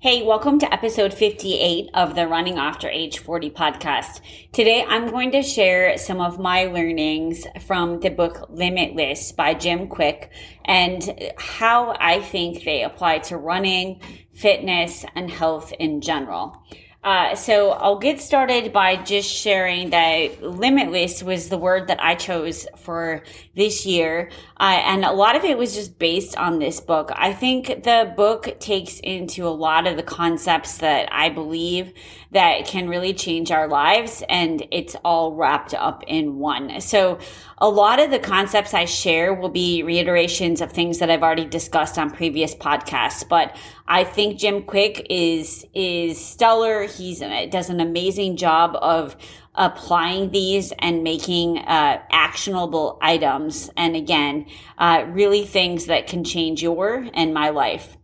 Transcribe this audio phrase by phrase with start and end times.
[0.00, 4.20] Hey, welcome to episode 58 of the Running After Age 40 podcast.
[4.52, 9.88] Today I'm going to share some of my learnings from the book Limitless by Jim
[9.88, 10.30] Kwik
[10.64, 14.00] and how I think they apply to running,
[14.32, 16.62] fitness, and health in general.
[17.04, 22.16] Uh, so I'll get started by just sharing that limitless was the word that I
[22.16, 23.22] chose for
[23.54, 24.30] this year.
[24.58, 27.12] Uh, and a lot of it was just based on this book.
[27.14, 31.92] I think the book takes into a lot of the concepts that I believe
[32.32, 36.80] that can really change our lives and it's all wrapped up in one.
[36.80, 37.20] So
[37.60, 41.44] a lot of the concepts I share will be reiterations of things that I've already
[41.44, 43.56] discussed on previous podcasts, but
[43.86, 46.84] I think Jim Kwik is, is stellar.
[46.84, 49.16] He's, does an amazing job of
[49.54, 53.70] applying these and making uh, actionable items.
[53.76, 54.46] And again,
[54.78, 57.96] uh, really things that can change your and my life.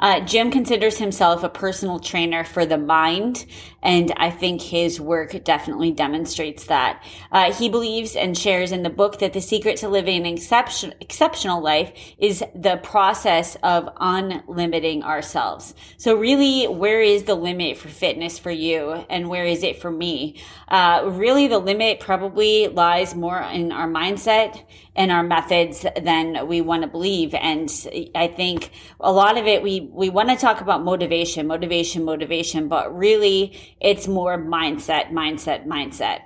[0.00, 3.46] Uh, Jim considers himself a personal trainer for the mind,
[3.82, 7.02] and I think his work definitely demonstrates that.
[7.32, 10.94] Uh, he believes and shares in the book that the secret to living an exception,
[11.00, 15.74] exceptional life is the process of unlimiting ourselves.
[15.96, 19.90] So really, where is the limit for fitness for you, and where is it for
[19.90, 20.40] me?
[20.68, 26.60] Uh, really, the limit probably lies more in our mindset and our methods than we
[26.60, 27.32] want to believe.
[27.34, 27.70] And
[28.14, 32.68] I think a lot of it, we, we want to talk about motivation, motivation, motivation,
[32.68, 36.20] but really it's more mindset, mindset, mindset.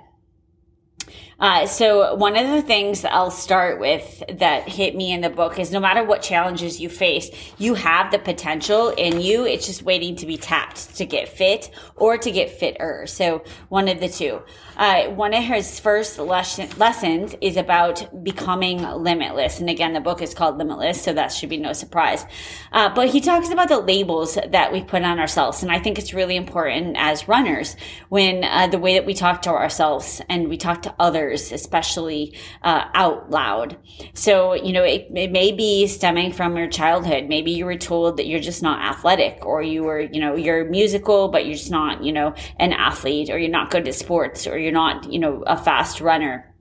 [1.39, 5.59] Uh, so one of the things I'll start with that hit me in the book
[5.59, 9.45] is no matter what challenges you face, you have the potential in you.
[9.45, 13.05] It's just waiting to be tapped to get fit or to get fitter.
[13.07, 14.41] So one of the two.
[14.75, 19.59] Uh, one of his first lesson, lessons is about becoming limitless.
[19.59, 22.25] And again, the book is called Limitless, so that should be no surprise.
[22.71, 25.61] Uh, but he talks about the labels that we put on ourselves.
[25.61, 27.75] And I think it's really important as runners
[28.09, 32.37] when uh, the way that we talk to ourselves and we talk to others, especially
[32.61, 33.77] uh, out loud.
[34.13, 37.25] So, you know, it, it may be stemming from your childhood.
[37.27, 40.65] Maybe you were told that you're just not athletic or you were, you know, you're
[40.65, 44.47] musical, but you're just not, you know, an athlete or you're not good at sports
[44.47, 46.52] or you're not, you know, a fast runner.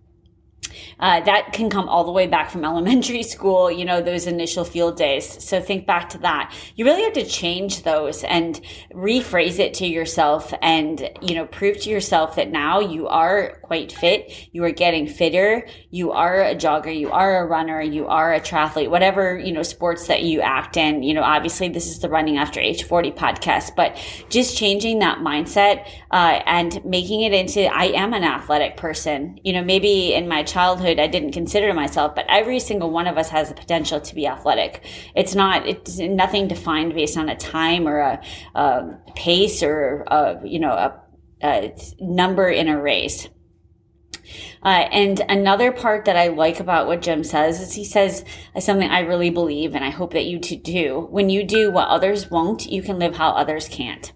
[1.00, 4.65] Uh, that can come all the way back from elementary school, you know, those initial
[4.65, 5.43] field days.
[5.44, 6.54] So think back to that.
[6.76, 8.60] You really have to change those and
[8.93, 13.93] rephrase it to yourself and, you know, prove to yourself that now you are quite
[13.93, 14.48] fit.
[14.53, 15.66] You are getting fitter.
[15.91, 16.97] You are a jogger.
[16.97, 17.81] You are a runner.
[17.81, 21.03] You are a triathlete, whatever, you know, sports that you act in.
[21.03, 23.97] You know, obviously this is the running after age 40 podcast, but
[24.28, 29.38] just changing that mindset, uh, and making it into, I am an athletic person.
[29.43, 33.06] You know, maybe in my childhood, childhood, I didn't consider myself, but every single one
[33.06, 34.84] of us has the potential to be athletic.
[35.15, 38.22] It's not, it's nothing defined based on a time or a,
[38.55, 41.00] a pace or, a, you know, a,
[41.43, 43.28] a number in a race.
[44.62, 48.25] Uh, and another part that I like about what Jim says is he says
[48.59, 51.09] something I really believe, and I hope that you too do.
[51.11, 54.12] When you do what others won't, you can live how others can't.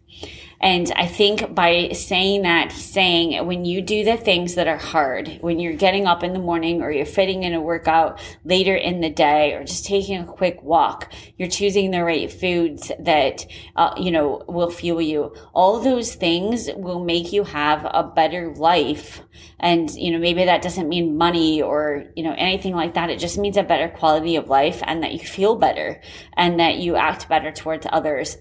[0.61, 5.39] And I think by saying that, saying when you do the things that are hard,
[5.41, 9.01] when you're getting up in the morning or you're fitting in a workout later in
[9.01, 13.47] the day or just taking a quick walk, you're choosing the right foods that,
[13.77, 15.34] uh, you know, will fuel you.
[15.53, 19.22] All those things will make you have a better life.
[19.60, 23.10] And, you know, maybe that doesn't mean money or, you know, anything like that.
[23.10, 26.01] It just means a better quality of life and that you feel better
[26.34, 28.39] and that you act better towards others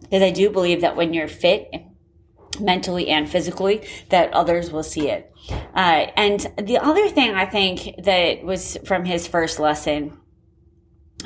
[0.00, 1.70] because I do believe that when you're fit
[2.58, 5.32] mentally and physically, that others will see it.
[5.74, 10.19] Uh, and the other thing I think that was from his first lesson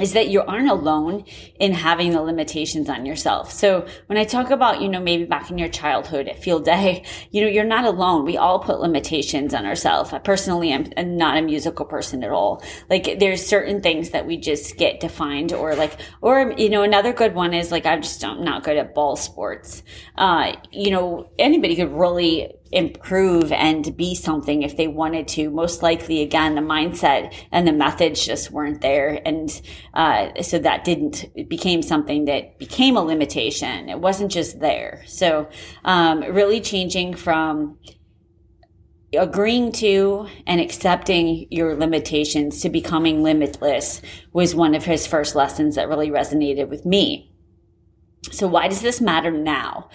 [0.01, 1.25] is that you aren't alone
[1.59, 3.53] in having the limitations on yourself.
[3.53, 7.05] So when I talk about, you know, maybe back in your childhood at field day,
[7.31, 8.25] you know, you're not alone.
[8.25, 10.13] We all put limitations on ourselves.
[10.13, 12.63] I personally am not a musical person at all.
[12.91, 17.13] Like there's certain things that we just get defined or like, or, you know, another
[17.13, 19.83] good one is like, I'm just I'm not good at ball sports.
[20.17, 25.51] Uh, you know, anybody could really improve and be something if they wanted to.
[25.51, 29.21] Most likely, again, the mindset and the methods just weren't there.
[29.25, 29.63] And
[29.95, 33.89] uh, so that didn't, it became something that became a limitation.
[33.89, 35.03] It wasn't just there.
[35.07, 35.49] So
[35.85, 37.79] um, really changing from
[39.17, 44.03] agreeing to and accepting your limitations to becoming limitless
[44.33, 47.33] was one of his first lessons that really resonated with me.
[48.33, 49.91] So why does this matter now?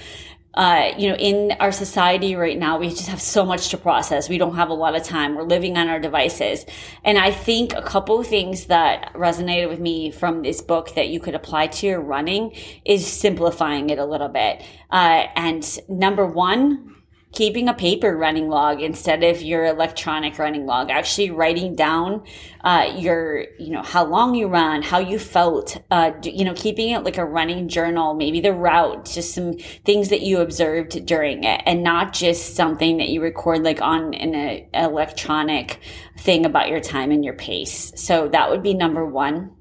[0.55, 4.27] Uh, you know, in our society right now, we just have so much to process.
[4.29, 5.35] We don't have a lot of time.
[5.35, 6.65] We're living on our devices.
[7.03, 11.09] And I think a couple of things that resonated with me from this book that
[11.09, 14.63] you could apply to your running is simplifying it a little bit.
[14.91, 16.95] Uh, and number one,
[17.31, 22.23] keeping a paper running log instead of your electronic running log actually writing down
[22.63, 26.89] uh, your you know how long you run how you felt uh, you know keeping
[26.89, 29.53] it like a running journal maybe the route just some
[29.85, 34.13] things that you observed during it and not just something that you record like on
[34.13, 35.79] an electronic
[36.17, 37.91] thing about your time and your pace.
[37.95, 39.51] So that would be number one.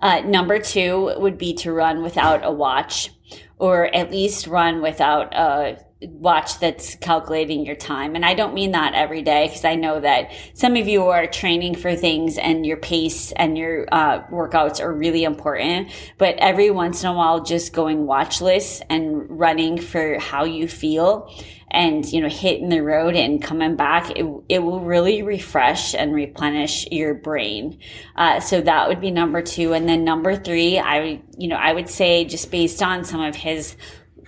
[0.00, 3.10] Uh, number two would be to run without a watch
[3.58, 8.14] or at least run without a watch that's calculating your time.
[8.14, 11.26] And I don't mean that every day because I know that some of you are
[11.26, 15.90] training for things and your pace and your uh, workouts are really important.
[16.16, 21.30] But every once in a while, just going watchless and running for how you feel
[21.70, 26.12] and, you know, hitting the road and coming back, it, it will really refresh and
[26.12, 27.78] replenish your brain.
[28.16, 29.72] Uh, so that would be number two.
[29.72, 33.36] And then number three, I, you know, I would say just based on some of
[33.36, 33.76] his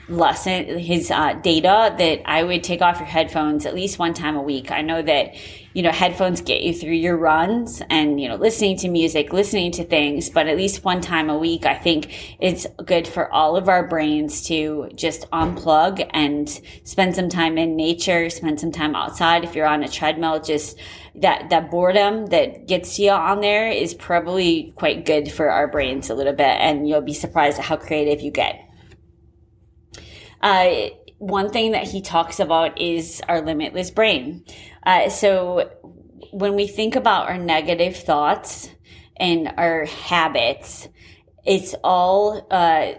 [0.08, 4.36] lesson, his uh, data that I would take off your headphones at least one time
[4.36, 4.70] a week.
[4.70, 5.34] I know that,
[5.74, 9.72] you know, headphones get you through your runs and, you know, listening to music, listening
[9.72, 13.56] to things, but at least one time a week, I think it's good for all
[13.56, 16.48] of our brains to just unplug and
[16.84, 19.44] spend some time in nature, spend some time outside.
[19.44, 20.78] If you're on a treadmill, just
[21.14, 26.10] that, that boredom that gets you on there is probably quite good for our brains
[26.10, 26.46] a little bit.
[26.46, 28.61] And you'll be surprised at how creative you get.
[30.42, 34.44] Uh, one thing that he talks about is our limitless brain.
[34.84, 35.70] Uh, so
[36.32, 38.68] when we think about our negative thoughts
[39.16, 40.88] and our habits,
[41.44, 42.94] it's all uh,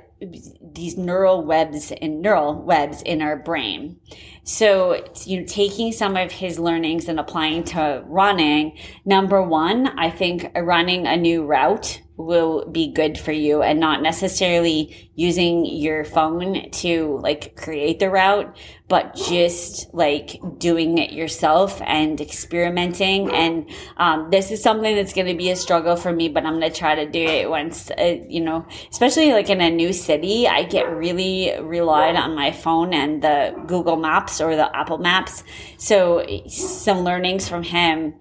[0.62, 4.00] these neural webs and neural webs in our brain.
[4.44, 10.10] So, you know, taking some of his learnings and applying to running, number one, I
[10.10, 16.04] think running a new route will be good for you and not necessarily using your
[16.04, 18.56] phone to like create the route,
[18.88, 23.32] but just like doing it yourself and experimenting.
[23.32, 26.60] And um, this is something that's going to be a struggle for me, but I'm
[26.60, 29.92] going to try to do it once, uh, you know, especially like in a new
[29.92, 30.48] city.
[30.48, 35.44] I get really relied on my phone and the Google Maps or the Apple Maps.
[35.78, 38.14] So some learnings from him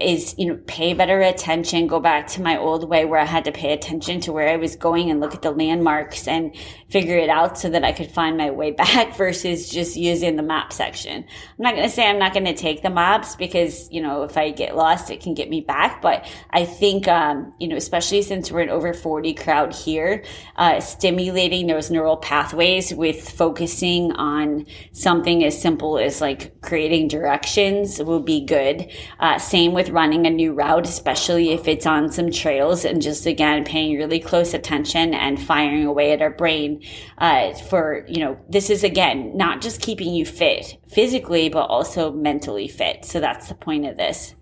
[0.00, 3.44] is, you know, pay better attention, go back to my old way where I had
[3.44, 6.54] to pay attention to where I was going and look at the landmarks and
[6.88, 10.42] figure it out so that I could find my way back versus just using the
[10.42, 11.24] map section.
[11.24, 14.22] I'm not going to say I'm not going to take the maps because, you know,
[14.22, 16.00] if I get lost, it can get me back.
[16.00, 20.24] But I think, um, you know, especially since we're an over 40 crowd here,
[20.56, 28.02] uh, stimulating those neural pathways with focusing on something as simple as like creating directions
[28.02, 28.90] will be good.
[29.18, 33.26] Uh, same with running a new route, especially if it's on some trails and just
[33.26, 36.82] again paying really close attention and firing away at our brain
[37.18, 42.12] uh, for, you know, this is again not just keeping you fit physically, but also
[42.12, 43.04] mentally fit.
[43.04, 44.34] So that's the point of this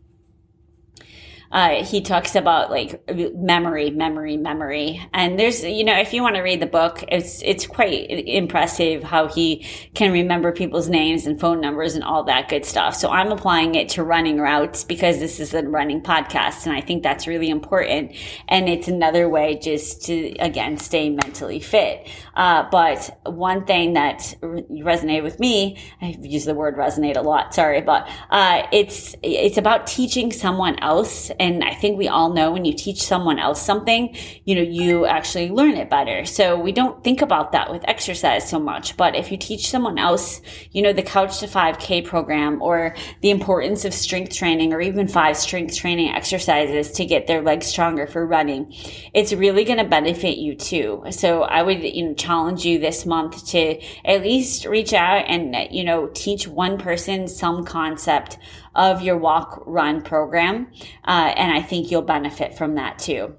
[1.50, 3.02] uh, he talks about like
[3.34, 5.00] memory, memory, memory.
[5.14, 9.02] And there's, you know, if you want to read the book, it's, it's quite impressive
[9.02, 12.94] how he can remember people's names and phone numbers and all that good stuff.
[12.94, 16.66] So I'm applying it to running routes because this is a running podcast.
[16.66, 18.12] And I think that's really important.
[18.48, 22.08] And it's another way just to, again, stay mentally fit.
[22.34, 27.54] Uh, but one thing that resonated with me, I've used the word resonate a lot,
[27.54, 32.52] sorry, but, uh, it's, it's about teaching someone else And I think we all know
[32.52, 34.14] when you teach someone else something,
[34.44, 36.24] you know, you actually learn it better.
[36.24, 38.96] So we don't think about that with exercise so much.
[38.96, 40.40] But if you teach someone else,
[40.72, 45.08] you know, the couch to 5K program or the importance of strength training or even
[45.08, 48.74] five strength training exercises to get their legs stronger for running,
[49.14, 51.04] it's really going to benefit you too.
[51.10, 55.56] So I would, you know, challenge you this month to at least reach out and,
[55.70, 58.38] you know, teach one person some concept
[58.74, 60.68] of your walk run program.
[61.06, 63.34] Uh, and I think you'll benefit from that too.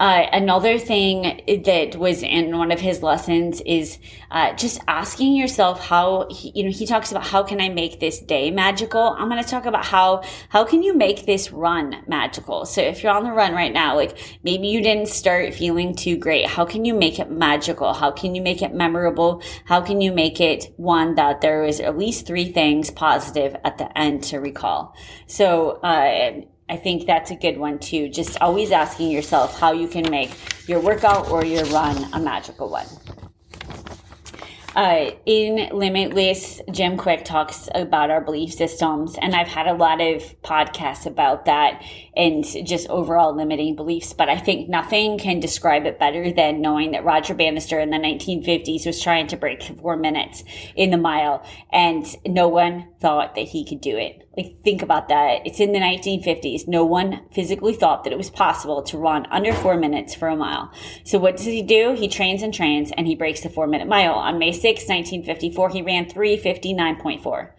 [0.00, 3.98] Uh, another thing that was in one of his lessons is
[4.30, 8.00] uh, just asking yourself how he, you know he talks about how can I make
[8.00, 9.14] this day magical.
[9.18, 12.64] I'm going to talk about how how can you make this run magical.
[12.64, 16.16] So if you're on the run right now, like maybe you didn't start feeling too
[16.16, 17.92] great, how can you make it magical?
[17.92, 19.42] How can you make it memorable?
[19.66, 23.76] How can you make it one that there is at least three things positive at
[23.76, 24.96] the end to recall?
[25.26, 25.72] So.
[25.82, 28.08] Uh, I think that's a good one too.
[28.08, 30.30] Just always asking yourself how you can make
[30.68, 32.86] your workout or your run a magical one.
[34.76, 40.00] Uh, in Limitless, Jim Kwik talks about our belief systems, and I've had a lot
[40.00, 41.82] of podcasts about that
[42.16, 44.12] and just overall limiting beliefs.
[44.12, 47.96] But I think nothing can describe it better than knowing that Roger Bannister in the
[47.96, 50.44] 1950s was trying to break four minutes
[50.76, 54.28] in the mile, and no one thought that he could do it.
[54.36, 55.44] Like, think about that.
[55.44, 56.68] It's in the 1950s.
[56.68, 60.36] No one physically thought that it was possible to run under four minutes for a
[60.36, 60.72] mile.
[61.04, 61.94] So what does he do?
[61.94, 64.14] He trains and trains and he breaks the four minute mile.
[64.14, 67.50] On May 6, 1954, he ran 359.4.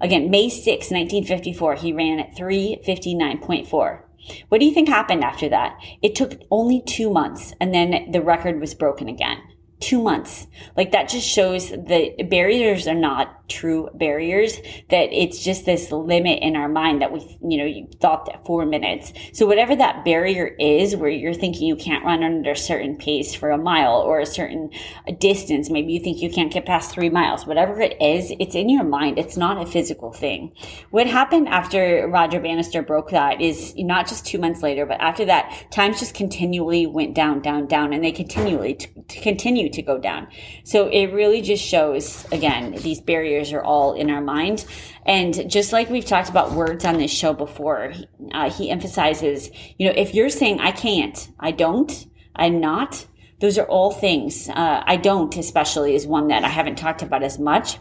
[0.00, 4.02] Again, May 6, 1954, he ran at 359.4.
[4.48, 5.78] What do you think happened after that?
[6.00, 9.38] It took only two months and then the record was broken again
[9.82, 10.46] two months.
[10.76, 14.56] Like that just shows that barriers are not true barriers,
[14.88, 18.46] that it's just this limit in our mind that we, you know, you thought that
[18.46, 19.12] four minutes.
[19.32, 23.34] So whatever that barrier is where you're thinking you can't run under a certain pace
[23.34, 24.70] for a mile or a certain
[25.06, 28.54] uh, distance, maybe you think you can't get past three miles, whatever it is, it's
[28.54, 29.18] in your mind.
[29.18, 30.54] It's not a physical thing.
[30.90, 35.24] What happened after Roger Bannister broke that is not just two months later, but after
[35.26, 39.98] that, times just continually went down, down, down, and they continually to continue to go
[39.98, 40.28] down.
[40.64, 44.64] So it really just shows, again, these barriers are all in our mind.
[45.04, 47.92] And just like we've talked about words on this show before,
[48.32, 53.06] uh, he emphasizes, you know, if you're saying, I can't, I don't, I'm not,
[53.40, 54.48] those are all things.
[54.48, 57.78] Uh, I don't, especially, is one that I haven't talked about as much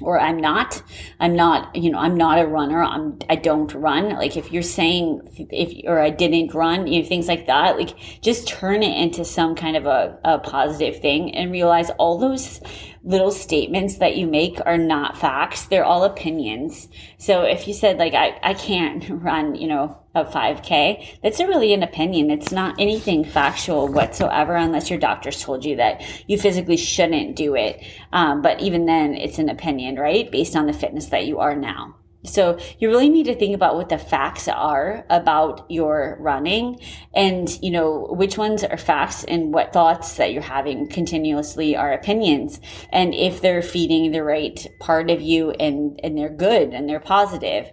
[0.00, 0.82] or I'm not,
[1.20, 2.82] I'm not, you know, I'm not a runner.
[2.82, 4.10] I'm, I don't run.
[4.10, 5.20] Like if you're saying
[5.50, 9.24] if, or I didn't run, you know, things like that, like just turn it into
[9.24, 12.60] some kind of a, a positive thing and realize all those
[13.04, 15.64] little statements that you make are not facts.
[15.66, 16.88] They're all opinions.
[17.18, 21.46] So if you said like, I, I can't run, you know, a 5k, that's a
[21.46, 22.30] really an opinion.
[22.30, 27.54] It's not anything factual whatsoever unless your doctor's told you that you physically shouldn't do
[27.54, 27.82] it.
[28.12, 30.30] Um, but even then it's an opinion, right?
[30.30, 31.96] Based on the fitness that you are now.
[32.24, 36.80] So you really need to think about what the facts are about your running
[37.14, 41.92] and, you know, which ones are facts and what thoughts that you're having continuously are
[41.92, 42.60] opinions.
[42.90, 47.00] And if they're feeding the right part of you and, and they're good and they're
[47.00, 47.72] positive.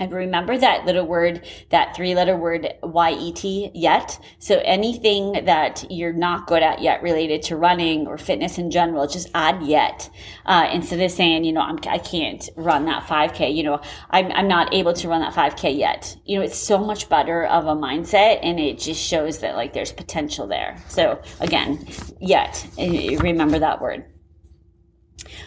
[0.00, 4.18] And remember that little word, that three letter word, YET, yet.
[4.38, 9.06] So anything that you're not good at yet related to running or fitness in general,
[9.06, 10.08] just add yet.
[10.46, 14.32] Uh, instead of saying, you know, I'm, I can't run that 5K, you know, I'm,
[14.32, 16.16] I'm not able to run that 5K yet.
[16.24, 19.74] You know, it's so much better of a mindset and it just shows that like
[19.74, 20.78] there's potential there.
[20.88, 21.86] So again,
[22.18, 24.06] yet, remember that word.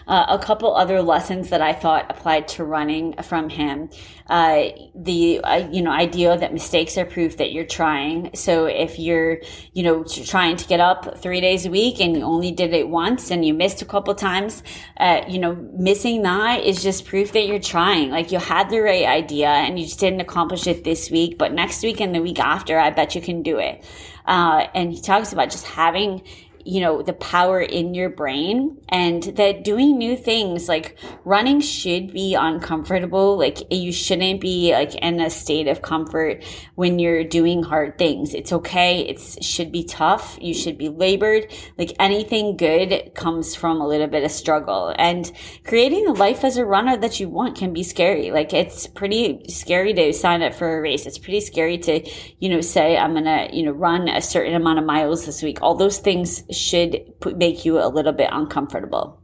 [0.08, 3.90] Uh, a couple other lessons that I thought applied to running from him.
[4.28, 8.32] Uh, the uh, you know idea that mistakes are proof that you're trying.
[8.36, 9.40] So if you're
[9.74, 12.88] you know trying to get up three days a week and you only did it
[12.88, 14.64] once and you missed a couple times,
[14.98, 18.12] uh, you know missing that is just proof that you're trying.
[18.12, 21.54] Like you had the right idea and you just didn't accomplish it this week, but
[21.54, 23.84] next week and the week after, I bet you can do it.
[24.26, 26.24] Uh, and he talks about just having
[26.66, 32.14] you know, the power in your brain and that doing new things like running should
[32.14, 33.38] be uncomfortable.
[33.38, 36.44] Like you shouldn't be like in a state of comfort
[36.76, 38.34] when you're doing hard things.
[38.34, 39.02] It's okay.
[39.02, 40.38] It should be tough.
[40.42, 41.52] You should be labored.
[41.78, 45.32] Like anything good comes from a little bit of struggle and
[45.66, 48.32] creating the life as a runner that you want can be scary.
[48.32, 51.06] Like it's pretty scary to sign up for a race.
[51.06, 54.56] It's pretty scary to, you know, say I'm going to, you know, run a certain
[54.56, 55.62] amount of miles this week.
[55.62, 59.20] All those things should make you a little bit uncomfortable.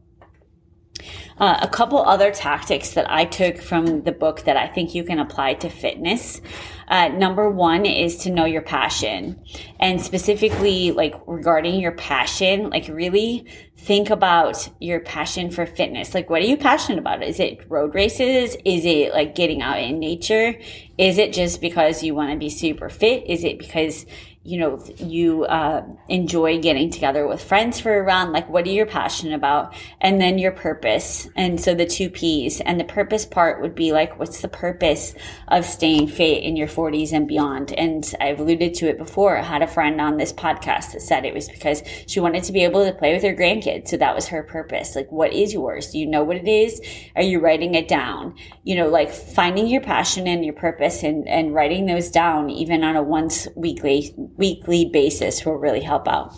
[1.38, 5.06] Uh, a couple other tactics that I took from the book that I think you
[5.06, 6.42] can apply to fitness.
[6.90, 9.42] Uh, number one is to know your passion
[9.80, 13.46] and specifically like regarding your passion, like really
[13.78, 16.14] think about your passion for fitness.
[16.14, 17.24] Like, what are you passionate about?
[17.24, 18.58] Is it road races?
[18.66, 20.56] Is it like getting out in nature?
[20.98, 23.24] Is it just because you want to be super fit?
[23.28, 24.06] Is it because
[24.42, 28.32] you know, you uh, enjoy getting together with friends for a run.
[28.32, 29.76] Like, what are you passionate about?
[30.00, 31.28] And then your purpose.
[31.36, 35.14] And so the two P's and the purpose part would be like, what's the purpose
[35.50, 37.74] of staying fit in your 40s and beyond?
[37.74, 39.38] And I've alluded to it before.
[39.38, 42.54] I had a friend on this podcast that said it was because she wanted to
[42.54, 43.90] be able to play with her grandkids.
[43.90, 44.96] So that was her purpose.
[44.96, 45.92] Like, what is yours?
[45.92, 46.82] Do you know what it is?
[47.18, 48.36] Are you writing it down?
[48.64, 52.86] You know, like finding your passion and your purpose and, and writing those down even
[52.86, 56.36] on a once weekly weekly basis will really help out.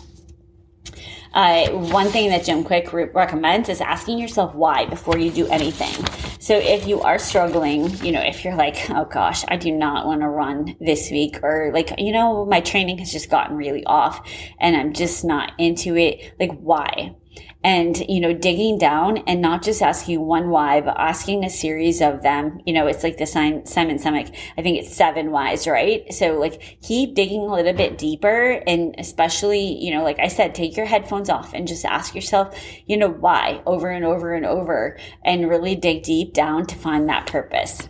[1.34, 5.46] Uh, one thing that Jim Kwik re- recommends is asking yourself why before you do
[5.46, 6.04] anything.
[6.38, 10.06] So if you are struggling, you know, if you're like, oh gosh, I do not
[10.06, 13.84] want to run this week, or like, you know, my training has just gotten really
[13.84, 14.28] off
[14.60, 17.14] and I'm just not into it, like, why?
[17.64, 22.00] And you know digging down and not just asking one why but asking a series
[22.00, 22.60] of them.
[22.66, 26.12] You know it's like the sign simon sinek i think it's seven whys right?
[26.12, 30.54] So like keep digging a little bit deeper and especially you know like i said
[30.54, 34.46] take your headphones off and just ask yourself you know why over and over and
[34.46, 37.88] over and really dig deep down to find that purpose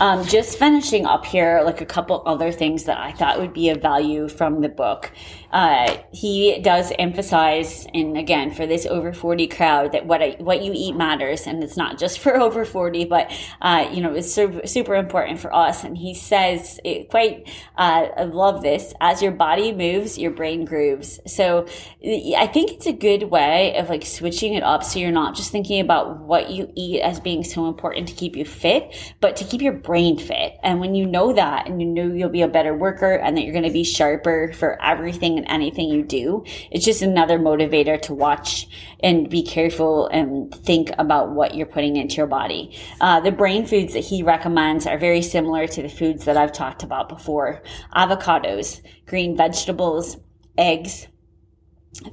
[0.00, 3.68] um, just finishing up here, like a couple other things that I thought would be
[3.68, 5.12] of value from the book.
[5.52, 10.62] Uh, he does emphasize, and again, for this over 40 crowd, that what I, what
[10.62, 13.30] you eat matters, and it's not just for over 40, but
[13.60, 15.84] uh, you know, it's super, super important for us.
[15.84, 18.94] And he says, it quite, uh, I love this.
[19.00, 21.20] As your body moves, your brain grooves.
[21.26, 21.66] So
[22.02, 25.50] I think it's a good way of like switching it up, so you're not just
[25.50, 29.44] thinking about what you eat as being so important to keep you fit, but to
[29.44, 30.56] keep your brain fit.
[30.62, 33.42] And when you know that and you know you'll be a better worker and that
[33.42, 38.00] you're going to be sharper for everything and anything you do, it's just another motivator
[38.02, 38.68] to watch
[39.00, 42.78] and be careful and think about what you're putting into your body.
[43.00, 46.52] Uh, the brain foods that he recommends are very similar to the foods that I've
[46.52, 47.60] talked about before.
[47.92, 50.18] Avocados, green vegetables,
[50.56, 51.08] eggs,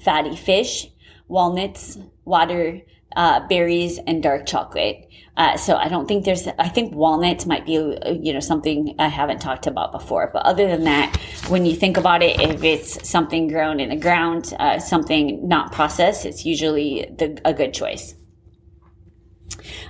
[0.03, 0.87] fatty fish,
[1.27, 2.81] walnuts, water,
[3.17, 5.03] uh, berries, and dark chocolate.
[5.35, 8.95] Uh, so I don't think there's, I think walnuts might be, uh, you know, something
[8.97, 10.31] I haven't talked about before.
[10.33, 11.15] But other than that,
[11.47, 15.71] when you think about it, if it's something grown in the ground, uh, something not
[15.71, 18.15] processed, it's usually the, a good choice.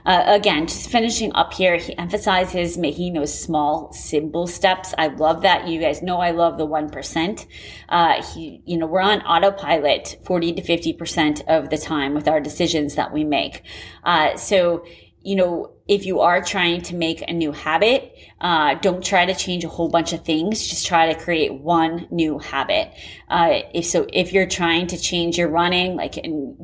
[0.06, 4.94] Uh, again, just finishing up here, he emphasizes making those small, simple steps.
[4.98, 5.68] I love that.
[5.68, 7.46] You guys know I love the 1%.
[7.90, 12.40] Uh, he, you know, we're on autopilot 40 to 50% of the time with our
[12.40, 13.64] decisions that we make.
[14.04, 14.86] Uh, so,
[15.22, 19.34] you know, if you are trying to make a new habit, uh, don't try to
[19.34, 20.68] change a whole bunch of things.
[20.68, 22.94] Just try to create one new habit.
[23.30, 26.16] Uh, if so, if you're trying to change your running, like,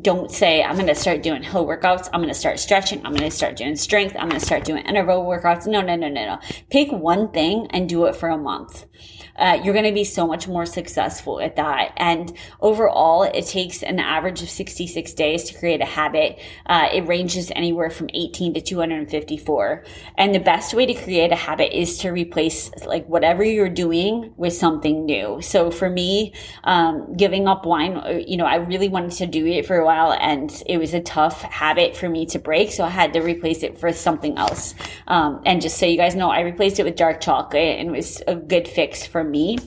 [0.02, 2.10] don't say, I'm going to start doing hill workouts.
[2.14, 3.00] I'm going to start stretching.
[3.06, 4.16] I'm going to start doing strength.
[4.18, 5.68] I'm going to start doing interval workouts.
[5.68, 6.40] No, no, no, no, no.
[6.70, 8.86] Pick one thing and do it for a month
[9.36, 11.94] uh, you're going to be so much more successful at that.
[11.98, 16.40] And overall, it takes an average of 66 days to create a habit.
[16.66, 19.84] Uh, it ranges anywhere from 18 to 254.
[20.18, 24.34] And the best way to create a habit is to replace like whatever you're doing
[24.38, 25.42] with something new.
[25.42, 29.46] So for me, um, giving up wine, uh, you know, I really wanted to do
[29.48, 32.72] it for a while and it was a tough habit for me to break.
[32.72, 34.76] So I had to replace it for something else.
[35.08, 37.92] Um, and just so you guys know, I replaced it with dark chocolate and it
[37.92, 39.58] was a good fix for me.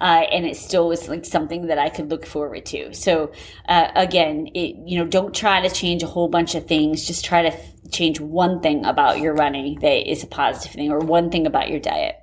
[0.00, 2.94] Uh, and it still was like something that I could look forward to.
[2.94, 3.32] So
[3.68, 7.04] uh, again, it, you know, don't try to change a whole bunch of things.
[7.04, 10.90] Just try to th- change one thing about your running that is a positive thing,
[10.90, 12.16] or one thing about your diet.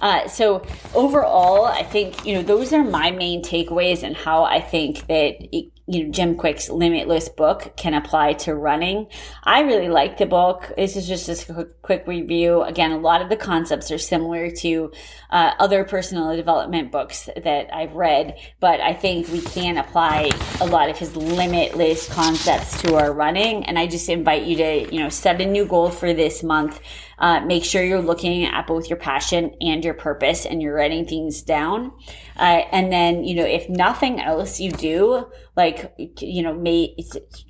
[0.00, 4.60] Uh, so overall, I think you know those are my main takeaways and how I
[4.60, 9.08] think that it, you know, Jim Kwik's Limitless book can apply to running.
[9.42, 10.72] I really like the book.
[10.76, 12.62] This is just a quick, review.
[12.62, 14.92] Again, a lot of the concepts are similar to
[15.30, 20.66] uh, other personal development books that I've read, but I think we can apply a
[20.66, 23.66] lot of his limitless concepts to our running.
[23.66, 26.80] And I just invite you to, you know, set a new goal for this month.
[27.18, 31.04] Uh, make sure you're looking at both your passion and your purpose and you're writing
[31.04, 31.92] things down.
[32.38, 35.26] Uh, and then, you know, if nothing else you do,
[35.60, 36.96] like you know may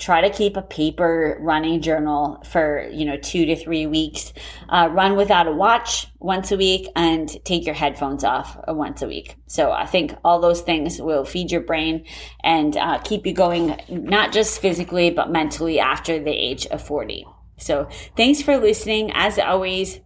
[0.00, 4.32] try to keep a paper running journal for you know two to three weeks.
[4.68, 9.06] Uh, run without a watch once a week and take your headphones off once a
[9.06, 9.36] week.
[9.46, 12.04] So i think all those things will feed your brain
[12.42, 17.24] and uh, keep you going not just physically but mentally after the age of 40
[17.60, 19.10] so thanks for listening.
[19.12, 20.00] As always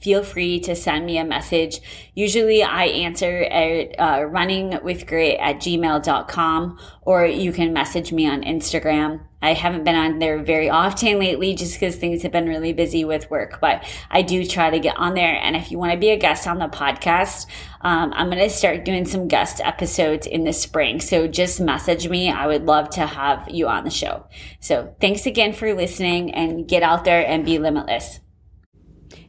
[0.00, 1.80] feel free to send me a message.
[2.14, 9.20] Usually I answer at uh, runningwithgrit at gmail.com or you can message me on Instagram.
[9.42, 13.04] I haven't been on there very often lately just because things have been really busy
[13.04, 15.38] with work, but I do try to get on there.
[15.40, 17.46] And if you want to be a guest on the podcast,
[17.82, 21.00] um, I'm going to start doing some guest episodes in the spring.
[21.00, 22.30] So just message me.
[22.30, 24.26] I would love to have you on the show.
[24.58, 28.20] So thanks again for listening and get out there and be limitless.